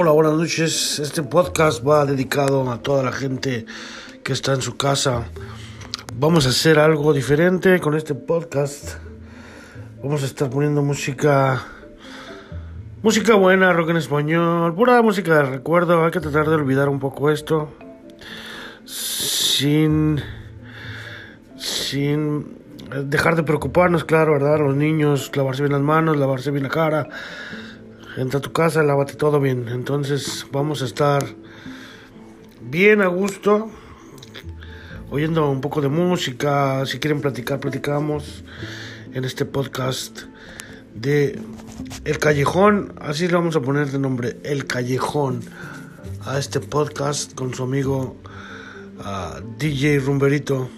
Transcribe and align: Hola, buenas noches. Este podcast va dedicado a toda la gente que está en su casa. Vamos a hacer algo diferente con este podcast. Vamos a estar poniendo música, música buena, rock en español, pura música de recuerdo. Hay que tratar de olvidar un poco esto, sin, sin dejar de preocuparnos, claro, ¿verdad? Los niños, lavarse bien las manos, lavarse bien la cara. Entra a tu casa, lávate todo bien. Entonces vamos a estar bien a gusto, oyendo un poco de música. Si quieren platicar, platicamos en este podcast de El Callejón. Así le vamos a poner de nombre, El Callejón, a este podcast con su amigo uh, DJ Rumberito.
Hola, 0.00 0.12
buenas 0.12 0.34
noches. 0.34 1.00
Este 1.00 1.24
podcast 1.24 1.84
va 1.84 2.06
dedicado 2.06 2.70
a 2.70 2.80
toda 2.80 3.02
la 3.02 3.10
gente 3.10 3.66
que 4.22 4.32
está 4.32 4.52
en 4.52 4.62
su 4.62 4.76
casa. 4.76 5.24
Vamos 6.14 6.46
a 6.46 6.50
hacer 6.50 6.78
algo 6.78 7.12
diferente 7.12 7.80
con 7.80 7.96
este 7.96 8.14
podcast. 8.14 8.94
Vamos 10.00 10.22
a 10.22 10.26
estar 10.26 10.50
poniendo 10.50 10.84
música, 10.84 11.64
música 13.02 13.34
buena, 13.34 13.72
rock 13.72 13.90
en 13.90 13.96
español, 13.96 14.72
pura 14.72 15.02
música 15.02 15.34
de 15.34 15.42
recuerdo. 15.42 16.04
Hay 16.04 16.12
que 16.12 16.20
tratar 16.20 16.48
de 16.48 16.54
olvidar 16.54 16.88
un 16.88 17.00
poco 17.00 17.32
esto, 17.32 17.68
sin, 18.84 20.22
sin 21.56 22.56
dejar 23.04 23.34
de 23.34 23.42
preocuparnos, 23.42 24.04
claro, 24.04 24.34
¿verdad? 24.34 24.60
Los 24.60 24.76
niños, 24.76 25.32
lavarse 25.34 25.62
bien 25.62 25.72
las 25.72 25.82
manos, 25.82 26.16
lavarse 26.16 26.52
bien 26.52 26.62
la 26.62 26.70
cara. 26.70 27.08
Entra 28.16 28.38
a 28.38 28.42
tu 28.42 28.52
casa, 28.52 28.82
lávate 28.82 29.14
todo 29.14 29.40
bien. 29.40 29.68
Entonces 29.68 30.46
vamos 30.50 30.82
a 30.82 30.86
estar 30.86 31.24
bien 32.60 33.00
a 33.00 33.06
gusto, 33.06 33.70
oyendo 35.10 35.50
un 35.50 35.60
poco 35.60 35.80
de 35.80 35.88
música. 35.88 36.84
Si 36.86 36.98
quieren 36.98 37.20
platicar, 37.20 37.60
platicamos 37.60 38.44
en 39.12 39.24
este 39.24 39.44
podcast 39.44 40.22
de 40.94 41.38
El 42.04 42.18
Callejón. 42.18 42.94
Así 43.00 43.28
le 43.28 43.34
vamos 43.34 43.56
a 43.56 43.60
poner 43.60 43.90
de 43.90 43.98
nombre, 43.98 44.38
El 44.42 44.66
Callejón, 44.66 45.40
a 46.24 46.38
este 46.38 46.60
podcast 46.60 47.34
con 47.34 47.54
su 47.54 47.62
amigo 47.62 48.16
uh, 48.98 49.40
DJ 49.58 50.00
Rumberito. 50.00 50.68